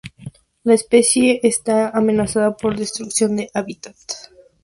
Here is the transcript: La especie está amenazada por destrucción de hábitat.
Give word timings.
La 0.63 0.73
especie 0.73 1.39
está 1.43 1.89
amenazada 1.89 2.57
por 2.57 2.75
destrucción 2.75 3.35
de 3.35 3.51
hábitat. 3.53 3.93